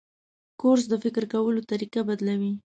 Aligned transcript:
کورس 0.59 0.85
د 0.89 0.93
فکر 1.03 1.23
کولو 1.33 1.61
طریقه 1.71 2.01
بدلوي. 2.09 2.51